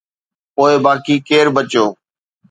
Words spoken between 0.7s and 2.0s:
باقي ڪير بچيو؟